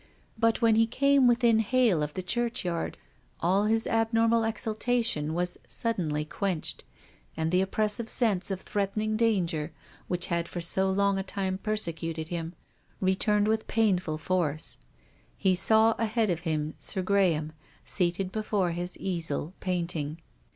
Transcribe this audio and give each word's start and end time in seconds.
But 0.35 0.63
when 0.63 0.73
he 0.73 0.87
came 0.87 1.27
within 1.27 1.59
hail 1.59 2.01
of 2.01 2.15
the 2.15 2.23
churchyard 2.23 2.97
all 3.39 3.65
his 3.65 3.85
abnormal 3.85 4.43
exultation 4.43 5.35
was 5.35 5.59
suddenly 5.67 6.25
quenched, 6.25 6.83
and 7.37 7.51
the 7.51 7.61
oppressive 7.61 8.09
sense 8.09 8.49
of 8.49 8.61
threatening 8.61 9.15
danger 9.15 9.71
which 10.07 10.25
had 10.25 10.47
for 10.47 10.59
so 10.59 10.89
long 10.89 11.19
a 11.19 11.21
time 11.23 11.59
persecuted 11.59 12.29
him, 12.29 12.55
returned 12.99 13.47
with 13.47 13.67
painful 13.67 14.17
force. 14.17 14.79
He 15.37 15.53
saw 15.53 15.91
ahead 15.99 16.31
of 16.31 16.39
him 16.39 16.73
Sir 16.79 17.03
Graham 17.03 17.53
seated 17.85 18.31
before 18.31 18.71
his 18.71 18.97
easel 18.97 19.53
painting. 19.59 20.17